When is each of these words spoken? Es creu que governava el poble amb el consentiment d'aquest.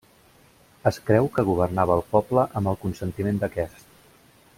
Es 0.91 0.97
creu 1.09 1.27
que 1.35 1.43
governava 1.49 1.97
el 1.97 2.03
poble 2.15 2.47
amb 2.61 2.71
el 2.73 2.79
consentiment 2.87 3.39
d'aquest. 3.45 3.87